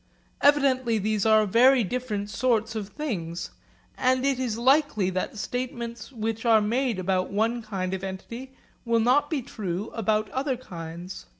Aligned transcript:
Evidently 0.41 0.97
these 0.97 1.27
are 1.27 1.45
very 1.45 1.83
different 1.83 2.27
sorts 2.27 2.73
of 2.73 2.89
things; 2.89 3.51
and 3.95 4.25
it 4.25 4.39
is 4.39 4.57
likely 4.57 5.11
that 5.11 5.37
statements 5.37 6.11
which 6.11 6.43
are 6.43 6.59
made 6.59 6.97
about 6.97 7.29
one 7.29 7.61
kind 7.61 7.93
of 7.93 8.03
entity 8.03 8.51
will 8.83 8.99
not 8.99 9.29
be 9.29 9.43
true 9.43 9.91
about 9.93 10.27
other 10.31 10.57
kinds. 10.57 11.27